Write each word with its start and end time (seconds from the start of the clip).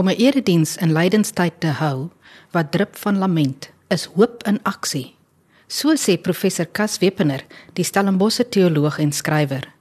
Om 0.00 0.08
'n 0.08 0.16
erediens 0.16 0.76
in 0.76 0.92
lydenstyd 0.92 1.52
te 1.58 1.66
hou 1.66 2.08
wat 2.50 2.72
drup 2.72 2.96
van 2.96 3.18
lament, 3.18 3.70
is 3.88 4.08
hoop 4.14 4.42
in 4.46 4.62
aksie. 4.62 5.14
So 5.66 5.94
sê 5.94 6.20
professor 6.20 6.66
Cas 6.72 6.98
Wepener, 6.98 7.44
die 7.72 7.84
Stellenbosse 7.84 8.48
teoloog 8.48 8.98
en 8.98 9.12
skrywer. 9.12 9.72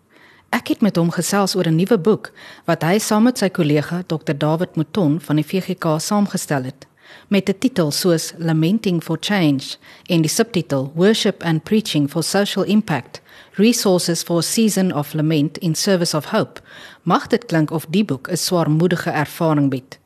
Ek 0.50 0.68
het 0.68 0.82
met 0.82 0.96
hom 0.96 1.12
gesels 1.12 1.56
oor 1.56 1.68
'n 1.68 1.76
nuwe 1.76 1.98
boek 1.98 2.32
wat 2.66 2.84
hy 2.84 2.98
saam 3.00 3.24
met 3.24 3.38
sy 3.38 3.50
kollega 3.50 4.04
Dr 4.08 4.34
David 4.38 4.76
Mouton 4.76 5.22
van 5.22 5.36
die 5.36 5.46
VGK 5.46 6.00
saamgestel 6.00 6.64
het 6.64 6.88
met 7.28 7.50
'n 7.50 7.58
titel 7.60 7.92
soos 7.92 8.34
Lamenting 8.38 9.04
for 9.04 9.18
Change 9.20 9.76
en 10.06 10.22
die 10.22 10.30
subtitel 10.30 10.92
Worship 10.96 11.44
and 11.44 11.64
Preaching 11.64 12.10
for 12.10 12.24
Social 12.24 12.66
Impact: 12.66 13.22
Resources 13.54 14.24
for 14.24 14.38
a 14.38 14.42
Season 14.42 14.94
of 14.94 15.14
Lament 15.14 15.58
in 15.58 15.76
Service 15.76 16.18
of 16.18 16.26
Hope. 16.26 16.62
Mag 17.02 17.28
dit 17.28 17.46
klink 17.46 17.72
of 17.72 17.86
die 17.90 18.06
boek 18.06 18.28
'n 18.28 18.38
swaarmoedige 18.38 19.10
ervaring 19.10 19.70
bied, 19.70 19.99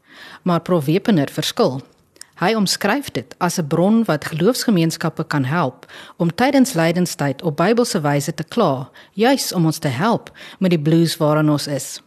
maar 0.44 0.62
Prof 0.62 0.86
Wepener 0.86 1.30
verskil. 1.32 1.82
Hy 2.42 2.56
omskryf 2.58 3.12
dit 3.12 3.36
as 3.38 3.60
'n 3.60 3.68
bron 3.68 4.04
wat 4.04 4.26
geloofsgemeenskappe 4.26 5.24
kan 5.24 5.44
help 5.44 5.86
om 6.18 6.36
tydens 6.36 6.74
lydenstyd 6.74 7.42
op 7.42 7.58
Bybelse 7.58 8.02
wyse 8.02 8.34
te 8.34 8.44
kla, 8.44 8.90
juis 9.14 9.54
om 9.54 9.66
ons 9.66 9.78
te 9.80 9.88
help 9.88 10.32
met 10.60 10.70
die 10.70 10.82
blues 10.82 11.18
waarin 11.18 11.50
ons 11.50 11.68
is. 11.68 12.02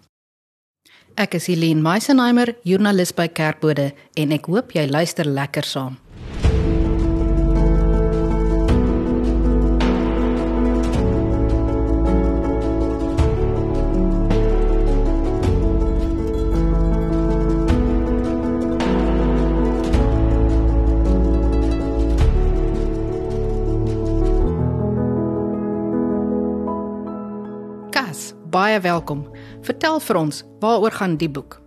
Ek 1.14 1.34
is 1.34 1.46
Helene 1.46 1.80
Meisenheimer, 1.80 2.56
joernalis 2.62 3.14
by 3.14 3.28
Kerkbode 3.28 3.94
en 4.14 4.32
ek 4.32 4.46
hoop 4.46 4.72
jy 4.72 4.86
luister 4.86 5.24
lekker 5.24 5.64
saam. 5.64 5.96
Baie 28.50 28.80
welkom. 28.80 29.26
Vertel 29.66 30.00
vir 30.00 30.18
ons, 30.20 30.40
waaroor 30.62 30.94
gaan 30.94 31.18
die 31.20 31.30
boek? 31.30 31.60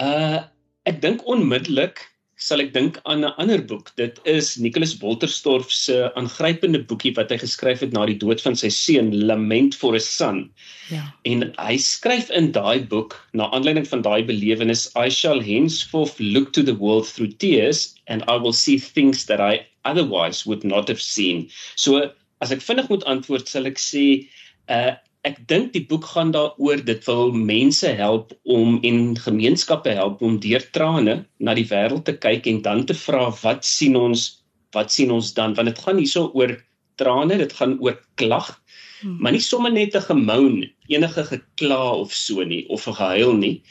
Uh 0.00 0.42
ek 0.84 0.98
dink 1.00 1.22
onmiddellik 1.24 2.02
sal 2.36 2.60
ek 2.60 2.74
dink 2.74 2.98
aan 3.08 3.24
'n 3.24 3.32
ander 3.40 3.62
boek. 3.64 3.88
Dit 3.96 4.18
is 4.28 4.56
Nicholas 4.60 4.92
Wolterstorff 5.00 5.70
se 5.72 6.10
aangrypende 6.20 6.82
boekie 6.84 7.14
wat 7.16 7.30
hy 7.32 7.38
geskryf 7.40 7.80
het 7.80 7.94
na 7.96 8.04
die 8.04 8.18
dood 8.18 8.42
van 8.44 8.56
sy 8.56 8.68
seun 8.68 9.08
Lament 9.26 9.74
for 9.74 9.94
a 9.94 10.02
Son. 10.02 10.50
Ja. 10.90 11.08
En 11.24 11.54
hy 11.56 11.76
skryf 11.78 12.28
in 12.30 12.52
daai 12.52 12.84
boek 12.84 13.16
na 13.32 13.48
aanleiding 13.48 13.88
van 13.88 14.02
daai 14.02 14.26
belewenis 14.28 14.90
I 14.96 15.08
shall 15.08 15.40
henceforth 15.40 16.20
look 16.20 16.52
to 16.52 16.62
the 16.62 16.76
world 16.76 17.08
through 17.08 17.32
tears 17.38 17.94
and 18.06 18.22
I 18.28 18.36
will 18.36 18.52
see 18.52 18.78
things 18.78 19.24
that 19.26 19.40
I 19.40 19.64
otherwise 19.84 20.44
would 20.44 20.64
not 20.64 20.88
have 20.88 21.00
seen. 21.00 21.48
So 21.76 22.10
as 22.40 22.52
ek 22.52 22.60
vinnig 22.60 22.90
moet 22.92 23.08
antwoord 23.08 23.48
sal 23.48 23.66
ek 23.66 23.80
sê 23.80 24.28
uh 24.68 25.00
ek 25.24 25.40
dink 25.48 25.72
die 25.72 25.84
boek 25.88 26.04
gaan 26.12 26.32
daaroor 26.34 26.82
dit 26.84 27.06
wil 27.08 27.32
mense 27.32 27.88
help 28.00 28.32
om 28.44 28.76
en 28.84 29.16
gemeenskappe 29.16 29.94
help 29.96 30.22
om 30.22 30.36
deur 30.40 30.64
trane 30.76 31.16
na 31.40 31.54
die 31.56 31.66
wêreld 31.70 32.04
te 32.08 32.14
kyk 32.26 32.48
en 32.50 32.60
dan 32.66 32.84
te 32.88 32.96
vra 33.06 33.30
wat 33.40 33.64
sien 33.64 33.96
ons? 33.96 34.26
Wat 34.76 34.92
sien 34.92 35.14
ons 35.14 35.32
dan? 35.36 35.54
Want 35.56 35.70
dit 35.70 35.80
gaan 35.86 36.00
hierso 36.02 36.28
oor 36.36 36.52
trane 37.00 37.38
dit 37.40 37.56
gaan 37.56 37.78
oor 37.80 37.96
klag 38.20 38.52
hmm. 39.00 39.16
maar 39.20 39.34
nie 39.34 39.42
sommer 39.42 39.72
net 39.72 39.96
'n 39.96 40.06
gemoun 40.10 40.56
enige 40.92 41.24
gekla 41.32 41.82
of 42.04 42.12
so 42.12 42.44
nie 42.44 42.64
of 42.68 42.86
'n 42.88 42.98
gehuil 43.00 43.34
nie. 43.40 43.62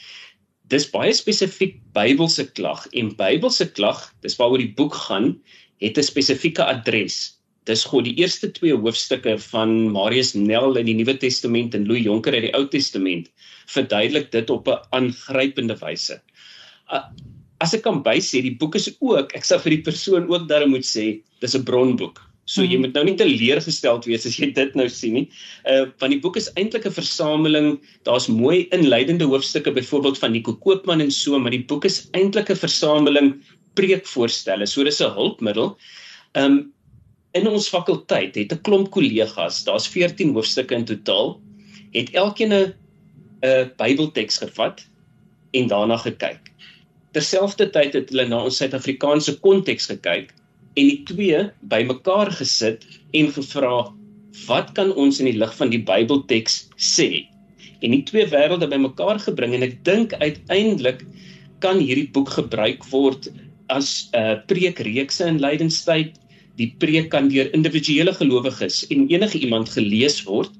Dis 0.68 0.90
baie 0.90 1.12
spesifiek 1.12 1.78
Bybelse 1.94 2.50
klag 2.58 2.86
en 2.92 3.14
Bybelse 3.16 3.70
klag 3.78 4.10
dis 4.22 4.36
waaroor 4.36 4.58
die 4.58 4.74
boek 4.74 4.94
gaan 5.06 5.38
het 5.78 5.98
'n 5.98 6.10
spesifieke 6.10 6.64
adres 6.64 7.38
dis 7.68 7.84
God 7.88 8.04
die 8.04 8.16
eerste 8.20 8.50
twee 8.52 8.76
hoofstukke 8.76 9.38
van 9.50 9.72
Marius 9.92 10.34
Nel 10.34 10.76
in 10.80 10.86
die 10.90 10.96
Nuwe 10.98 11.16
Testament 11.20 11.74
en 11.74 11.86
Louis 11.88 12.04
Jonker 12.04 12.36
uit 12.36 12.48
die 12.48 12.54
Ou 12.56 12.66
Testament 12.68 13.30
verduidelik 13.72 14.30
dit 14.32 14.50
op 14.50 14.68
'n 14.68 14.82
aangrypende 14.92 15.76
wyse. 15.80 16.20
As 17.60 17.72
ek 17.74 17.82
kan 17.82 18.02
bysê, 18.04 18.42
die 18.42 18.56
boek 18.60 18.74
is 18.74 18.90
ook, 19.00 19.34
ek 19.34 19.44
sal 19.44 19.58
vir 19.58 19.70
die 19.70 19.82
persoon 19.82 20.28
ook 20.28 20.48
daarom 20.48 20.70
moet 20.70 20.84
sê, 20.84 21.22
dis 21.40 21.54
'n 21.56 21.64
bronboek. 21.64 22.20
So 22.46 22.60
jy 22.60 22.76
mhm. 22.76 22.80
moet 22.84 22.94
nou 22.94 23.04
nie 23.04 23.16
teleurgesteld 23.16 24.04
wees 24.04 24.26
as 24.26 24.36
jy 24.36 24.50
dit 24.52 24.74
nou 24.76 24.88
sien 24.88 25.14
nie. 25.14 25.28
Uh 25.64 25.86
want 26.00 26.12
die 26.12 26.20
boek 26.20 26.36
is 26.36 26.50
eintlik 26.60 26.84
'n 26.84 26.92
versameling, 26.92 27.80
daar's 28.04 28.28
mooi 28.28 28.68
inleidende 28.70 29.24
hoofstukke 29.24 29.72
byvoorbeeld 29.72 30.18
van 30.18 30.32
Nico 30.32 30.52
Koopman 30.52 31.00
en 31.00 31.10
so, 31.10 31.38
maar 31.38 31.50
die 31.50 31.64
boek 31.64 31.84
is 31.84 32.10
eintlik 32.12 32.50
'n 32.50 32.56
versameling 32.56 33.40
preekvoorstelle. 33.74 34.66
So 34.66 34.84
dis 34.84 35.00
'n 35.00 35.16
hulpmiddel. 35.16 35.76
Um 36.36 36.73
in 37.34 37.48
ons 37.50 37.68
fakulteit 37.68 38.36
het 38.38 38.52
'n 38.52 38.62
klomp 38.62 38.90
kollegas, 38.94 39.64
daar's 39.66 39.88
14 39.88 40.32
hoofstukke 40.34 40.74
in 40.74 40.84
totaal, 40.84 41.40
het 41.92 42.10
elkeen 42.14 42.52
'n 42.52 42.74
'n 43.42 43.70
Bybelteks 43.76 44.38
gevat 44.38 44.86
en 45.52 45.68
daarna 45.68 45.96
gekyk. 45.96 46.52
Terselfdertyd 47.12 47.92
het 47.92 48.08
hulle 48.10 48.26
na 48.28 48.44
ons 48.44 48.56
Suid-Afrikaanse 48.56 49.38
konteks 49.40 49.86
gekyk 49.86 50.32
en 50.74 50.88
die 50.88 51.02
twee 51.06 51.50
bymekaar 51.60 52.32
gesit 52.32 52.86
en 53.12 53.30
gevra 53.32 53.92
wat 54.46 54.72
kan 54.74 54.90
ons 54.94 55.20
in 55.20 55.26
die 55.30 55.38
lig 55.38 55.54
van 55.56 55.70
die 55.70 55.82
Bybelteks 55.82 56.68
sê? 56.76 57.26
En 57.82 57.90
die 57.90 58.02
twee 58.02 58.26
wêrelde 58.26 58.66
bymekaar 58.66 59.18
gebring 59.18 59.54
en 59.54 59.62
ek 59.62 59.84
dink 59.84 60.12
uiteindelik 60.12 61.04
kan 61.58 61.78
hierdie 61.78 62.10
boek 62.10 62.28
gebruik 62.28 62.82
word 62.90 63.30
as 63.68 64.10
'n 64.12 64.18
uh, 64.18 64.34
preekreekse 64.46 65.26
in 65.26 65.40
lydenstyd 65.40 66.18
die 66.56 66.74
preek 66.78 67.10
kan 67.10 67.28
deur 67.28 67.50
individuele 67.54 68.12
gelowiges 68.14 68.86
en 68.90 69.08
enige 69.08 69.38
iemand 69.38 69.68
gelees 69.68 70.22
word 70.24 70.52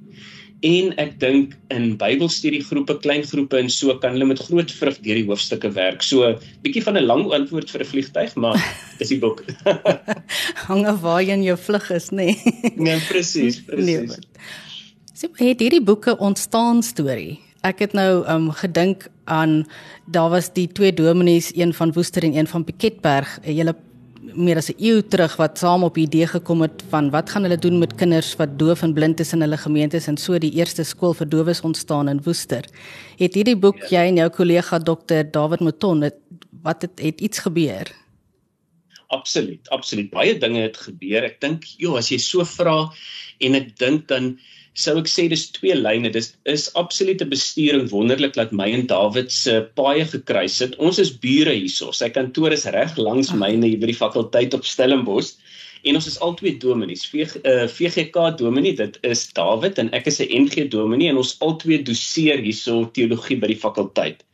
en 0.65 0.93
ek 1.01 1.19
dink 1.21 1.55
in 1.75 1.95
Bybelstudiegroepe, 2.01 2.97
klein 3.05 3.25
groepe 3.27 3.59
en 3.61 3.69
so 3.73 3.93
kan 4.01 4.15
hulle 4.17 4.29
met 4.31 4.41
groot 4.41 4.71
vrug 4.73 4.97
deur 5.05 5.19
die 5.21 5.27
hoofstukke 5.29 5.71
werk. 5.77 6.03
So 6.03 6.31
bietjie 6.65 6.83
van 6.87 6.97
'n 6.97 7.05
lang 7.05 7.25
antwoord 7.37 7.71
vir 7.71 7.85
'n 7.85 7.91
vliegtyg, 7.93 8.35
maar 8.37 8.57
dis 8.99 9.13
die 9.13 9.21
boek. 9.21 9.45
Hang 10.69 10.87
af 10.87 11.01
waar 11.01 11.23
jy 11.23 11.37
in 11.37 11.45
jou 11.45 11.57
vlug 11.57 11.91
is, 11.91 12.11
nê? 12.11 12.33
Nee, 12.33 12.73
nee 12.77 13.01
presies, 13.09 13.61
presies. 13.61 14.17
Nee, 15.15 15.21
so 15.21 15.29
het 15.37 15.61
hierdie 15.61 15.85
boeke 15.85 16.17
ontstaan 16.19 16.83
storie. 16.83 17.39
Ek 17.63 17.79
het 17.79 17.93
nou 17.93 18.25
um 18.29 18.51
gedink 18.51 19.09
aan 19.25 19.65
daar 20.07 20.31
was 20.31 20.53
die 20.53 20.69
twee 20.69 20.93
dominees, 20.93 21.53
een 21.55 21.73
van 21.73 21.93
Woester 21.93 22.25
en 22.25 22.37
een 22.37 22.47
van 22.47 22.65
Piketberg, 22.65 23.39
'n 23.45 23.53
hele 23.53 23.77
meer 24.33 24.57
as 24.57 24.71
'n 24.71 24.79
eeu 24.79 25.03
terug 25.03 25.37
wat 25.37 25.59
saam 25.59 25.85
op 25.85 25.95
die 25.95 26.07
idee 26.07 26.27
gekom 26.27 26.63
het 26.63 26.83
van 26.89 27.11
wat 27.11 27.31
gaan 27.31 27.43
hulle 27.43 27.59
doen 27.59 27.79
met 27.79 27.95
kinders 27.95 28.37
wat 28.37 28.59
doof 28.59 28.83
en 28.83 28.95
blind 28.95 29.21
is 29.21 29.33
in 29.33 29.41
hulle 29.41 29.57
gemeentes 29.57 30.07
en 30.09 30.17
so 30.17 30.39
die 30.39 30.53
eerste 30.53 30.85
skool 30.85 31.15
vir 31.15 31.29
dowes 31.29 31.61
ontstaan 31.61 32.09
in 32.09 32.23
Woester. 32.25 32.65
Het 33.19 33.35
hierdie 33.35 33.57
boek 33.57 33.79
ja. 33.89 34.01
jy 34.01 34.09
en 34.09 34.17
jou 34.17 34.31
kollega 34.31 34.79
dokter 34.79 35.31
David 35.31 35.61
Mouton 35.61 36.03
het 36.03 36.17
wat 36.63 36.83
het, 36.83 37.01
het 37.01 37.21
iets 37.21 37.39
gebeur? 37.39 37.93
Absoluut, 39.09 39.69
absoluut. 39.69 40.11
Baie 40.11 40.39
dinge 40.39 40.61
het 40.61 40.77
gebeur. 40.77 41.25
Ek 41.25 41.41
dink, 41.41 41.65
joh, 41.79 41.97
as 41.97 42.09
jy 42.11 42.19
so 42.19 42.45
vra 42.45 42.91
en 43.41 43.55
ek 43.55 43.77
dink 43.79 44.09
dan 44.09 44.39
sou 44.75 44.97
ek 44.99 45.09
sê 45.11 45.27
dis 45.31 45.47
twee 45.55 45.75
lyne. 45.79 46.11
Dis 46.15 46.33
is 46.51 46.67
absolute 46.81 47.27
bestuuring 47.31 47.87
wonderlik 47.93 48.35
dat 48.39 48.53
my 48.53 48.67
en 48.75 48.87
Dawid 48.91 49.31
se 49.33 49.61
paaie 49.79 50.05
gekruis 50.11 50.59
het. 50.63 50.75
Ons 50.83 50.99
is 51.03 51.13
bure 51.25 51.55
hierso. 51.55 51.93
Sy 51.95 52.11
kantoor 52.15 52.57
is 52.57 52.67
reg 52.75 52.99
langs 52.99 53.31
myne 53.33 53.71
hier 53.71 53.81
by 53.83 53.93
die 53.93 53.99
fakulteit 53.99 54.57
op 54.59 54.67
Stellenbosch. 54.67 55.37
En 55.85 55.99
ons 55.99 56.09
is 56.09 56.19
al 56.25 56.35
twee 56.41 56.57
dominees. 56.59 57.05
VG, 57.13 57.39
uh, 57.45 57.67
VGK 57.71 58.31
dominee, 58.41 58.75
dit 58.77 58.99
is 59.05 59.27
Dawid 59.37 59.79
en 59.79 59.93
ek 59.95 60.09
is 60.11 60.21
'n 60.25 60.45
NG 60.45 60.69
dominee 60.73 61.13
en 61.13 61.21
ons 61.23 61.37
al 61.41 61.59
twee 61.61 61.83
doseer 61.83 62.41
hierso 62.41 62.85
teologie 62.97 63.37
by 63.37 63.53
die 63.53 63.61
fakulteit. 63.67 64.25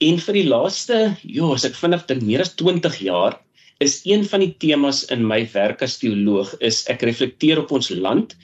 En 0.00 0.18
vir 0.18 0.34
die 0.34 0.48
laaste, 0.48 1.16
ja, 1.24 1.48
as 1.54 1.64
ek 1.64 1.74
vinnig 1.78 2.06
dink, 2.06 2.22
meer 2.22 2.42
as 2.44 2.54
20 2.54 2.98
jaar 3.00 3.40
is 3.80 4.02
een 4.06 4.24
van 4.24 4.40
die 4.44 4.54
temas 4.58 5.04
in 5.10 5.26
my 5.26 5.42
werk 5.54 5.82
as 5.82 5.98
teoloog 5.98 6.54
is 6.60 6.84
ek 6.92 7.02
reflekteer 7.02 7.58
op 7.58 7.72
ons 7.72 7.90
land 7.90 8.36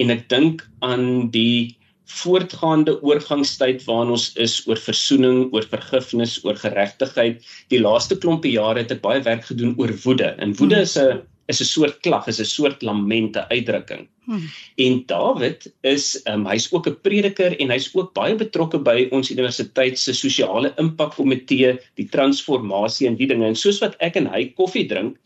en 0.00 0.10
ek 0.10 0.28
dink 0.28 0.64
aan 0.80 1.30
die 1.34 1.76
voortgaande 2.14 2.96
oorgangstyd 3.02 3.84
waarin 3.88 4.12
ons 4.14 4.30
is 4.40 4.58
oor 4.68 4.78
versoening, 4.80 5.46
oor 5.54 5.64
vergifnis, 5.70 6.36
oor 6.44 6.58
geregtigheid. 6.60 7.44
Die 7.72 7.80
laaste 7.80 8.18
klompie 8.20 8.54
jare 8.54 8.84
het 8.84 8.92
ek 8.92 9.02
baie 9.04 9.22
werk 9.24 9.46
gedoen 9.48 9.74
oor 9.80 9.92
woede. 10.04 10.34
En 10.38 10.54
woede 10.60 10.82
is 10.84 10.98
'n 10.98 11.22
is 11.48 11.60
'n 11.60 11.64
soort 11.64 12.00
klag, 12.00 12.26
is 12.28 12.40
'n 12.40 12.44
soort 12.44 12.82
lamente 12.82 13.48
uitdrukking. 13.48 14.08
Hmm. 14.24 14.48
En 14.76 15.02
David 15.06 15.72
is 15.82 16.22
um, 16.26 16.46
hy's 16.46 16.72
ook 16.72 16.86
'n 16.88 17.00
prediker 17.02 17.58
en 17.60 17.70
hy's 17.70 17.90
ook 17.94 18.14
baie 18.14 18.34
betrokke 18.34 18.78
by 18.78 19.08
ons 19.10 19.30
universiteit 19.30 19.98
se 19.98 20.12
sosiale 20.12 20.72
impakkomitee, 20.76 21.78
die 21.94 22.08
transformasie 22.08 23.06
en 23.06 23.16
die 23.16 23.26
dinge. 23.26 23.46
En 23.46 23.56
soos 23.56 23.78
wat 23.78 23.96
ek 24.00 24.16
en 24.16 24.26
hy 24.26 24.52
koffie 24.56 24.86
drink 24.88 25.16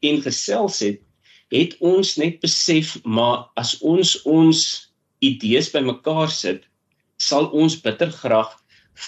en 0.00 0.20
gesels 0.22 0.80
het, 0.80 1.00
het 1.52 1.76
ons 1.80 2.16
net 2.16 2.40
besef 2.40 2.96
maar 3.04 3.46
as 3.60 3.76
ons 3.94 4.16
ons 4.24 4.64
idees 5.20 5.70
bymekaar 5.72 6.30
sit 6.32 6.66
sal 7.22 7.48
ons 7.52 7.78
bitter 7.84 8.10
graag 8.10 8.50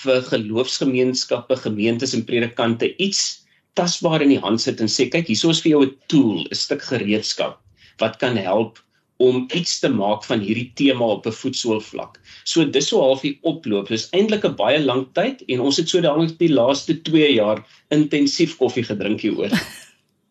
vir 0.02 0.22
geloofsgemeenskappe, 0.30 1.56
gemeentes 1.64 2.14
en 2.16 2.24
predikante 2.24 2.90
iets 3.02 3.44
tasbaar 3.78 4.22
in 4.22 4.32
die 4.34 4.40
hand 4.40 4.62
sit 4.62 4.80
en 4.80 4.90
sê 4.90 5.08
kyk 5.10 5.28
hierso 5.28 5.50
is 5.50 5.60
vir 5.64 5.74
jou 5.74 5.82
'n 5.84 5.94
tool, 6.08 6.46
'n 6.46 6.54
stuk 6.54 6.82
gereedskap 6.82 7.60
wat 7.98 8.18
kan 8.18 8.36
help 8.36 8.78
om 9.18 9.46
iets 9.54 9.80
te 9.80 9.88
maak 9.88 10.24
van 10.24 10.40
hierdie 10.40 10.72
tema 10.74 11.04
op 11.04 11.26
'n 11.26 11.32
voetsoolvlak. 11.32 12.18
So 12.44 12.64
dis 12.64 12.88
so 12.88 13.00
half 13.00 13.22
die 13.22 13.38
oploop. 13.42 13.88
Dis 13.88 14.08
eintlik 14.10 14.44
'n 14.44 14.56
baie 14.56 14.78
lang 14.78 15.06
tyd 15.14 15.42
en 15.48 15.60
ons 15.60 15.76
het 15.76 15.88
so 15.88 16.00
daarom 16.00 16.26
die 16.38 16.52
laaste 16.52 17.02
2 17.02 17.34
jaar 17.34 17.64
intensief 17.90 18.56
koffie 18.56 18.84
gedrink 18.84 19.20
hieroor. 19.20 19.50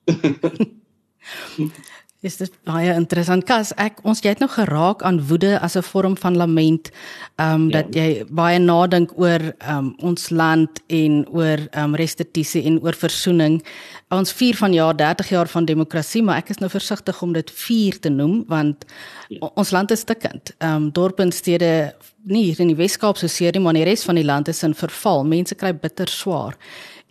Is 2.23 2.37
dit 2.39 2.53
baie 2.63 2.87
interessant. 2.95 3.43
Kas 3.43 3.73
ek 3.75 3.97
ons 4.07 4.21
jy 4.23 4.31
het 4.31 4.39
nou 4.39 4.47
geraak 4.47 5.01
aan 5.03 5.17
woede 5.27 5.57
as 5.59 5.75
'n 5.75 5.83
vorm 5.83 6.15
van 6.15 6.37
lament. 6.39 6.89
Ehm 7.35 7.53
um, 7.53 7.69
ja. 7.69 7.81
dat 7.81 7.95
jy 7.95 8.23
baie 8.29 8.59
nadink 8.59 9.11
oor 9.19 9.41
ehm 9.59 9.77
um, 9.77 9.95
ons 9.99 10.29
land 10.29 10.79
en 10.87 11.27
oor 11.27 11.59
ehm 11.71 11.83
um, 11.83 11.95
restituisie 11.95 12.63
en 12.63 12.79
oor 12.79 12.95
versoening 12.95 13.61
ons 14.09 14.31
vier 14.31 14.55
van 14.55 14.73
jaar 14.73 14.95
30 14.95 15.29
jaar 15.29 15.47
van 15.47 15.65
demokrasie 15.65 16.23
maar 16.23 16.37
ek 16.37 16.49
is 16.49 16.57
nou 16.61 16.69
versigtig 16.69 17.21
om 17.21 17.33
dit 17.33 17.51
vier 17.51 17.99
te 17.99 18.09
noem 18.09 18.43
want 18.47 18.85
ja. 19.27 19.51
ons 19.55 19.71
land 19.71 19.91
is 19.91 19.99
stikkend. 19.99 20.55
Ehm 20.59 20.75
um, 20.75 20.91
dorpe 20.91 21.23
en 21.23 21.31
stede 21.31 21.93
nie 22.23 22.43
hier 22.43 22.59
in 22.59 22.67
die 22.71 22.79
Weskaap 22.79 23.17
so 23.17 23.27
seer 23.27 23.51
nie 23.51 23.61
maar 23.61 23.73
die 23.73 23.83
res 23.83 24.03
van 24.03 24.15
die 24.15 24.25
land 24.25 24.47
is 24.47 24.63
in 24.63 24.73
verval. 24.73 25.23
Mense 25.23 25.55
kry 25.55 25.73
bitter 25.73 26.07
swaar 26.07 26.55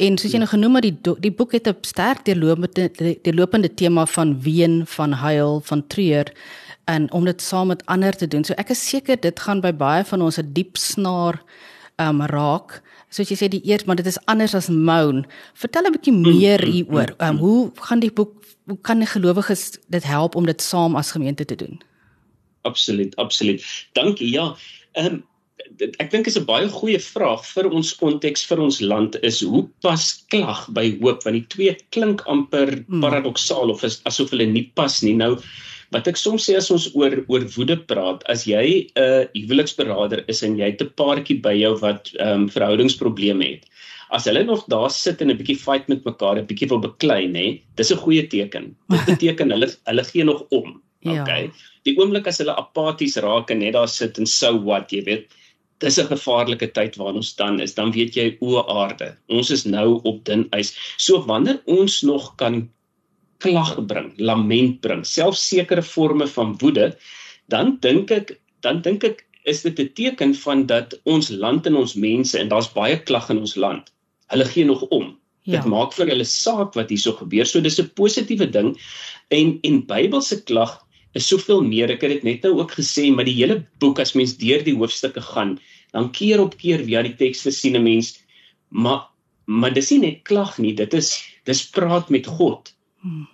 En 0.03 0.17
soos 0.19 0.33
jy 0.35 0.41
nou 0.43 0.49
genoem 0.51 0.81
het, 0.81 0.87
die 0.89 1.15
die 1.23 1.31
boek 1.39 1.53
het 1.55 1.69
'n 1.69 1.77
sterk 1.87 2.25
deurlopende 2.25 2.91
deurlopende 3.23 3.75
tema 3.75 4.07
van 4.07 4.41
ween, 4.43 4.83
van 4.87 5.13
huil, 5.13 5.61
van 5.61 5.87
treur 5.87 6.33
en 6.85 7.13
om 7.13 7.25
dit 7.25 7.43
saam 7.43 7.67
met 7.67 7.87
ander 7.87 8.13
te 8.13 8.29
doen. 8.29 8.45
So 8.45 8.55
ek 8.59 8.71
is 8.71 8.89
seker 8.89 9.21
dit 9.21 9.41
gaan 9.41 9.61
by 9.61 9.73
baie 9.73 10.05
van 10.05 10.23
ons 10.23 10.39
'n 10.39 10.53
diep 10.53 10.77
snaar 10.77 11.43
um 11.97 12.23
raak. 12.23 12.83
Soos 13.09 13.29
jy 13.29 13.37
sê 13.37 13.49
die 13.49 13.65
eers, 13.65 13.85
maar 13.85 13.97
dit 13.97 14.07
is 14.07 14.25
anders 14.27 14.55
as 14.55 14.69
moan. 14.69 15.27
Vertel 15.55 15.87
'n 15.87 15.93
bietjie 15.93 16.13
meer 16.13 16.65
hieroor. 16.65 17.15
Um 17.19 17.37
hoe 17.37 17.71
gaan 17.75 18.01
die 18.01 18.13
boek 18.13 18.43
hoe 18.67 18.79
kan 18.81 19.07
gelowiges 19.07 19.79
dit 19.89 20.05
help 20.05 20.35
om 20.35 20.47
dit 20.47 20.63
saam 20.63 20.97
as 20.97 21.11
gemeente 21.11 21.45
te 21.45 21.55
doen? 21.55 21.81
Absoluut, 22.63 23.17
absoluut. 23.17 23.89
Dankie. 23.93 24.31
Ja. 24.31 24.57
Ehm 24.93 25.07
um, 25.07 25.25
ek 25.81 26.11
dink 26.13 26.29
is 26.31 26.39
'n 26.39 26.47
baie 26.49 26.69
goeie 26.69 27.01
vraag 27.01 27.45
vir 27.55 27.69
ons 27.71 27.93
konteks 28.01 28.45
vir 28.51 28.61
ons 28.61 28.81
land 28.81 29.17
is 29.23 29.43
hoe 29.43 29.65
pas 29.83 30.05
klag 30.35 30.65
by 30.79 30.87
hoop 31.03 31.25
want 31.25 31.39
die 31.39 31.49
twee 31.55 31.77
klink 31.97 32.25
amper 32.27 32.73
hmm. 32.85 33.01
paradoksaal 33.05 33.71
of 33.71 33.85
is, 33.85 34.01
asof 34.05 34.31
hulle 34.35 34.47
nie 34.47 34.71
pas 34.75 35.03
nie 35.03 35.17
nou 35.17 35.37
wat 35.93 36.09
ek 36.09 36.17
soms 36.17 36.47
sê 36.49 36.57
as 36.57 36.71
ons 36.73 36.89
oor 36.97 37.19
oor 37.29 37.45
woede 37.57 37.77
praat 37.91 38.25
as 38.35 38.47
jy 38.49 38.65
'n 38.97 39.03
uh, 39.03 39.25
huweliksberader 39.37 40.25
is 40.29 40.43
en 40.43 40.57
jy 40.59 40.73
het 40.73 40.83
'n 40.83 40.95
paartjie 40.97 41.41
by 41.43 41.55
jou 41.65 41.75
wat 41.85 42.13
ehm 42.19 42.47
um, 42.47 42.49
verhoudingsprobleme 42.49 43.45
het 43.53 43.69
as 44.13 44.29
hulle 44.29 44.45
nog 44.45 44.65
daar 44.69 44.91
sit 44.91 45.21
en 45.23 45.31
'n 45.31 45.39
bietjie 45.41 45.59
fight 45.59 45.89
met 45.89 46.05
mekaar 46.05 46.39
'n 46.39 46.49
bietjie 46.49 46.69
wil 46.69 46.83
beklei 46.89 47.27
nê 47.29 47.61
dis 47.77 47.93
'n 47.93 48.03
goeie 48.05 48.25
teken 48.29 48.75
dit 48.89 49.07
beteken 49.13 49.51
hulle 49.51 49.69
hulle 49.91 50.05
gee 50.05 50.25
nog 50.25 50.47
om 50.51 50.81
ja. 51.01 51.23
okay 51.23 51.53
die 51.87 51.97
oomblik 51.99 52.27
as 52.27 52.39
hulle 52.43 52.57
apaties 52.57 53.17
raak 53.17 53.51
en 53.51 53.59
net 53.65 53.75
daar 53.79 53.89
sit 53.89 54.19
en 54.19 54.27
so 54.27 54.59
what 54.69 54.93
jy 54.93 55.05
weet 55.05 55.39
dis 55.83 55.99
'n 55.99 56.11
gevaarlike 56.11 56.69
tyd 56.77 56.97
waarin 56.97 57.21
ons 57.23 57.35
dan 57.37 57.61
is, 57.61 57.75
dan 57.75 57.93
weet 57.93 58.15
jy 58.15 58.37
o 58.41 58.63
aarde. 58.63 59.17
Ons 59.29 59.51
is 59.51 59.65
nou 59.65 60.01
op 60.05 60.25
dun 60.25 60.47
ys. 60.53 60.75
So 60.97 61.23
wanneer 61.27 61.61
ons 61.67 62.03
nog 62.03 62.35
kan 62.37 62.69
klag 63.39 63.75
bring, 63.87 64.13
lament 64.19 64.81
bring, 64.81 65.05
selfs 65.05 65.49
sekere 65.49 65.83
forme 65.83 66.27
van 66.27 66.57
woede, 66.63 66.93
dan 67.49 67.79
dink 67.81 68.11
ek, 68.11 68.39
dan 68.63 68.83
dink 68.83 69.05
ek 69.05 69.27
is 69.45 69.63
dit 69.63 69.79
'n 69.79 69.91
teken 69.95 70.35
van 70.35 70.67
dat 70.67 70.95
ons 71.05 71.31
land 71.31 71.67
en 71.67 71.77
ons 71.77 71.95
mense 71.95 72.39
en 72.39 72.49
daar's 72.49 72.73
baie 72.73 72.99
klag 73.03 73.31
in 73.31 73.39
ons 73.39 73.57
land. 73.57 73.91
Hulle 74.31 74.45
gee 74.45 74.65
nog 74.65 74.83
om. 74.83 75.19
Ja. 75.43 75.59
Dit 75.59 75.67
maak 75.67 75.93
vir 75.93 76.07
hulle 76.07 76.25
saak 76.25 76.75
wat 76.79 76.91
hierso 76.91 77.13
gebeur. 77.13 77.47
So 77.47 77.61
dis 77.61 77.81
'n 77.81 77.91
positiewe 77.99 78.47
ding 78.47 78.79
en 79.31 79.59
en 79.63 79.87
Bybelse 79.87 80.45
klag 80.45 80.79
is 81.15 81.27
soveel 81.27 81.63
meer. 81.63 81.91
Ek 81.91 82.03
het 82.03 82.11
dit 82.11 82.25
net 82.25 82.43
nou 82.43 82.61
ook 82.61 82.73
gesê, 82.79 83.11
maar 83.13 83.25
die 83.25 83.37
hele 83.37 83.67
boek 83.81 83.99
as 83.99 84.15
mens 84.15 84.37
deur 84.41 84.63
die 84.65 84.77
hoofstukke 84.77 85.21
gaan, 85.21 85.59
dan 85.93 86.11
keer 86.11 86.41
op 86.41 86.57
keer 86.57 86.85
via 86.85 87.03
die 87.03 87.17
tekste 87.17 87.51
sien 87.51 87.77
'n 87.77 87.83
mens 87.83 88.19
maar 88.69 89.09
maar 89.45 89.75
dis 89.75 89.91
nie 89.91 90.01
net 90.01 90.23
klag 90.29 90.59
nie, 90.59 90.73
dit 90.75 90.95
is 90.95 91.13
dis 91.49 91.65
praat 91.75 92.11
met 92.15 92.27
God. 92.27 92.71
Hmm. 93.03 93.27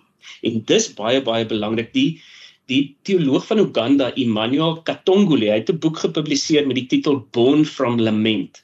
En 0.43 0.61
dis 0.65 0.87
baie 0.97 1.21
baie 1.23 1.45
belangrik. 1.45 1.93
Die 1.93 2.21
die 2.69 2.95
teoloog 3.07 3.47
van 3.49 3.61
Uganda, 3.63 4.11
Emmanuel 4.13 4.81
Katongole, 4.85 5.49
hy 5.49 5.59
het 5.61 5.69
'n 5.69 5.79
boek 5.79 5.97
gepubliseer 5.97 6.67
met 6.67 6.75
die 6.75 6.85
titel 6.85 7.25
Born 7.31 7.65
from 7.65 7.99
Lament. 7.99 8.63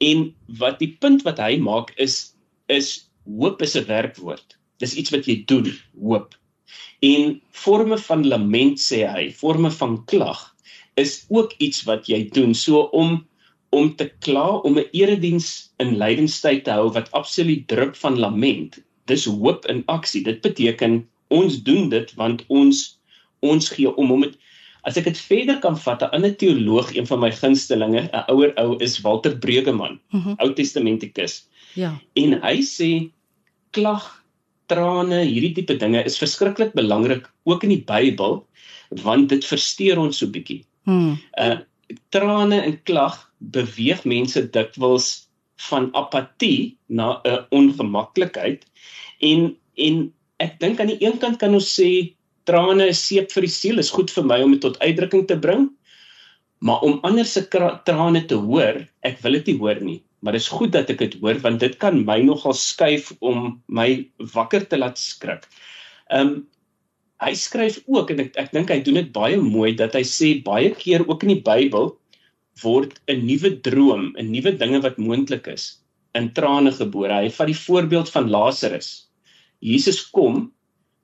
En 0.00 0.34
wat 0.58 0.78
die 0.78 0.96
punt 1.00 1.22
wat 1.22 1.38
hy 1.38 1.56
maak 1.58 1.92
is 1.96 2.34
is 2.68 3.08
hoop 3.26 3.62
is 3.62 3.76
'n 3.76 3.86
werkwoord. 3.86 4.58
Dis 4.78 4.94
iets 4.94 5.10
wat 5.10 5.26
jy 5.26 5.42
doen, 5.46 5.70
hoop. 6.00 6.34
En 7.02 7.40
forme 7.50 7.98
van 7.98 8.26
lament 8.26 8.78
sê 8.78 9.06
hy, 9.06 9.30
forme 9.30 9.70
van 9.70 10.04
klag 10.04 10.51
is 10.94 11.24
ook 11.28 11.52
iets 11.58 11.82
wat 11.88 12.06
jy 12.06 12.28
doen 12.32 12.54
so 12.54 12.88
om 12.92 13.22
om 13.72 13.94
te 13.96 14.10
kla 14.20 14.60
om 14.68 14.78
'n 14.78 14.88
erediens 14.92 15.72
in 15.80 15.96
lydenstyd 15.96 16.64
te 16.64 16.70
hou 16.70 16.90
wat 16.92 17.10
absoluut 17.12 17.68
drup 17.68 17.96
van 17.96 18.18
lament. 18.18 18.82
Dis 19.06 19.24
hoop 19.24 19.66
in 19.66 19.82
aksie. 19.86 20.22
Dit 20.22 20.40
beteken 20.40 21.08
ons 21.28 21.62
doen 21.62 21.88
dit 21.88 22.14
want 22.14 22.44
ons 22.48 23.00
ons 23.40 23.68
gee 23.68 23.96
om 23.96 24.12
om 24.12 24.20
dit 24.20 24.36
as 24.82 24.96
ek 24.96 25.04
dit 25.04 25.18
verder 25.18 25.58
kan 25.62 25.76
vat 25.78 26.02
'n 26.02 26.12
ander 26.16 26.34
teoloog 26.36 26.94
een 26.94 27.06
van 27.06 27.20
my 27.20 27.30
gunstelinge 27.30 28.02
'n 28.12 28.24
ouer 28.28 28.52
ou 28.56 28.76
is 28.78 29.00
Walter 29.00 29.38
Breugeman 29.38 30.00
mm 30.10 30.20
-hmm. 30.20 30.34
Ou 30.38 30.52
Testamentikus. 30.52 31.48
Ja. 31.74 32.00
En 32.12 32.40
hy 32.42 32.56
sê 32.62 33.10
klag 33.70 34.22
trane, 34.66 35.24
hierdie 35.24 35.54
tipe 35.54 35.76
dinge 35.76 36.04
is 36.04 36.18
verskriklik 36.18 36.72
belangrik 36.72 37.30
ook 37.44 37.62
in 37.62 37.68
die 37.68 37.84
Bybel 37.86 38.46
want 39.02 39.28
dit 39.28 39.44
versteur 39.44 39.98
ons 39.98 40.18
so 40.18 40.26
bietjie. 40.26 40.64
Hmm. 40.88 41.18
Uh 41.38 41.60
trane 42.08 42.56
en 42.64 42.78
klag 42.88 43.16
beweeg 43.52 44.04
mense 44.08 44.40
dikwels 44.54 45.28
van 45.68 45.90
apatie 45.98 46.78
na 46.88 47.20
'n 47.20 47.28
uh, 47.28 47.40
ongemaklikheid 47.52 48.64
en 49.20 49.52
en 49.76 50.12
ek 50.40 50.56
dink 50.60 50.80
aan 50.80 50.88
die 50.88 51.02
een 51.04 51.18
kant 51.18 51.36
kan 51.36 51.54
ons 51.54 51.68
sê 51.78 52.14
trane 52.48 52.86
is 52.88 53.02
seep 53.06 53.30
vir 53.32 53.44
die 53.46 53.52
siel, 53.52 53.78
is 53.78 53.90
goed 53.90 54.10
vir 54.10 54.24
my 54.24 54.40
om 54.42 54.52
dit 54.56 54.60
tot 54.60 54.78
uitdrukking 54.80 55.26
te 55.26 55.38
bring. 55.38 55.68
Maar 56.58 56.80
om 56.80 56.98
ander 57.02 57.24
se 57.24 57.44
trane 57.84 58.24
te 58.26 58.34
hoor, 58.34 58.80
ek 59.02 59.20
wil 59.22 59.32
dit 59.32 59.46
nie 59.46 59.58
hoor 59.58 59.80
nie 59.80 60.00
maar 60.22 60.32
dit 60.32 60.40
is 60.40 60.52
goed 60.54 60.72
dat 60.72 60.90
ek 60.92 61.00
dit 61.02 61.14
hoor 61.20 61.38
want 61.42 61.60
dit 61.60 61.74
kan 61.82 61.98
my 62.06 62.20
nogal 62.22 62.54
skuif 62.54 63.10
om 63.18 63.56
my 63.66 63.88
wakker 64.34 64.66
te 64.70 64.78
laat 64.78 64.98
skrik. 64.98 65.48
Ehm 66.14 66.28
um, 66.28 66.34
hy 67.22 67.32
skryf 67.38 67.80
ook 67.86 68.10
en 68.12 68.22
ek 68.24 68.38
ek 68.42 68.52
dink 68.56 68.70
hy 68.72 68.80
doen 68.86 68.98
dit 69.00 69.10
baie 69.14 69.38
mooi 69.40 69.72
dat 69.78 69.94
hy 69.98 70.02
sê 70.08 70.30
baie 70.44 70.72
keer 70.82 71.04
ook 71.06 71.24
in 71.26 71.34
die 71.34 71.44
Bybel 71.46 71.92
word 72.62 72.98
'n 73.08 73.24
nuwe 73.26 73.50
droom, 73.68 74.12
'n 74.18 74.32
nuwe 74.34 74.52
dinge 74.62 74.82
wat 74.84 74.98
moontlik 74.98 75.48
is 75.54 75.78
in 76.14 76.28
trane 76.36 76.72
gebore. 76.76 77.14
Hy 77.24 77.30
vat 77.30 77.48
die 77.48 77.56
voorbeeld 77.56 78.10
van 78.12 78.28
Lazarus. 78.28 79.08
Jesus 79.60 80.02
kom, 80.10 80.52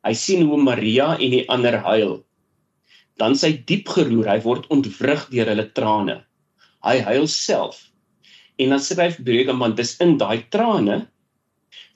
hy 0.05 0.13
sien 0.13 0.47
hoe 0.49 0.61
Maria 0.61 1.15
en 1.17 1.31
die 1.33 1.47
ander 1.49 1.79
huil. 1.81 2.19
Dan 3.17 3.35
sy 3.35 3.53
diep 3.71 3.89
geroer, 3.89 4.29
hy 4.29 4.41
word 4.45 4.69
ontwrig 4.75 5.31
deur 5.31 5.49
hulle 5.49 5.71
trane. 5.73 6.25
Hy 6.85 6.99
huil 7.09 7.27
self 7.27 7.89
En 8.59 8.69
dan 8.75 8.81
skryf 8.83 9.21
Bregeman 9.23 9.77
dis 9.79 9.95
in 10.03 10.17
daai 10.19 10.43
trane 10.55 10.97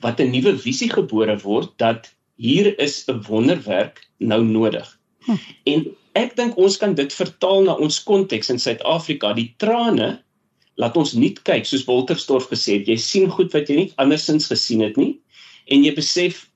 wat 0.05 0.21
'n 0.23 0.31
nuwe 0.35 0.52
visie 0.64 0.91
gebore 0.91 1.35
word 1.43 1.73
dat 1.83 2.11
hier 2.37 2.79
is 2.79 3.05
'n 3.09 3.23
wonderwerk 3.29 4.09
nou 4.19 4.45
nodig. 4.45 4.99
Hm. 5.25 5.37
En 5.65 5.87
ek 6.12 6.37
dink 6.37 6.57
ons 6.57 6.77
kan 6.77 6.95
dit 6.95 7.12
vertaal 7.12 7.62
na 7.62 7.75
ons 7.75 8.03
konteks 8.03 8.51
in 8.51 8.59
Suid-Afrika. 8.59 9.33
Die 9.33 9.55
trane 9.57 10.23
laat 10.81 10.97
ons 10.97 11.12
nie 11.12 11.33
kyk 11.45 11.67
soos 11.69 11.85
Wolterstorff 11.89 12.49
gesê 12.51 12.79
het, 12.79 12.89
jy 12.89 12.97
sien 12.97 13.29
goed 13.31 13.53
wat 13.53 13.69
jy 13.69 13.77
nie 13.77 13.93
andersins 14.03 14.49
gesien 14.51 14.81
het 14.85 14.97
nie 14.97 15.19
en 15.71 15.85
jy 15.85 15.93
besef 15.97 16.47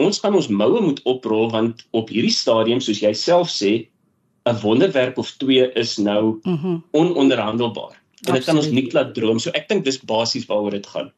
ons 0.00 0.20
gaan 0.22 0.36
ons 0.38 0.50
moue 0.50 0.80
moet 0.82 1.02
oprol 1.10 1.50
want 1.52 1.84
op 1.94 2.10
hierdie 2.12 2.34
stadium 2.34 2.80
soos 2.82 3.02
jy 3.02 3.12
self 3.18 3.50
sê 3.50 3.86
'n 4.46 4.60
wonderwerk 4.62 5.18
of 5.18 5.30
twee 5.42 5.70
is 5.74 5.98
nou 5.98 6.40
mm 6.44 6.56
-hmm. 6.56 6.82
ononderhandelbaar 6.92 7.98
en 8.26 8.34
dit 8.34 8.44
kan 8.44 8.56
ons 8.56 8.70
nie 8.70 8.88
laat 8.92 9.14
droom 9.14 9.38
so 9.38 9.50
ek 9.54 9.68
dink 9.68 9.84
dis 9.84 10.00
basies 10.00 10.46
waaroor 10.46 10.70
dit 10.70 10.86
gaan 10.86 11.12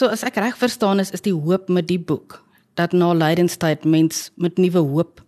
So 0.00 0.08
as 0.08 0.22
ek 0.24 0.38
reg 0.40 0.54
verstaan 0.56 0.96
is 1.02 1.10
is 1.12 1.20
die 1.20 1.34
hoop 1.36 1.68
met 1.68 1.84
die 1.84 2.00
boek 2.00 2.38
dat 2.80 2.94
na 2.96 3.10
lydenstyd 3.12 3.82
mens 3.84 4.30
met 4.40 4.56
nuwe 4.56 4.80
hoop 4.80 5.20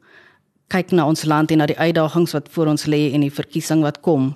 kyk 0.73 0.95
na 0.97 1.05
ons 1.12 1.26
land 1.29 1.52
en 1.52 1.61
na 1.61 1.67
die 1.69 1.76
uitdagings 1.76 2.33
wat 2.33 2.49
voor 2.55 2.71
ons 2.73 2.87
lê 2.88 3.11
en 3.12 3.21
die 3.21 3.35
verkiesing 3.41 3.83
wat 3.85 4.00
kom 4.07 4.31